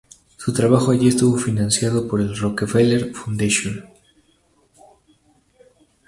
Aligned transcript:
Su 0.35 0.51
trabajo 0.51 0.89
allí 0.89 1.07
estuvo 1.09 1.37
financiado 1.37 2.07
por 2.07 2.21
el 2.21 2.35
Rockefeller 2.35 3.13
Fundación. 3.13 3.85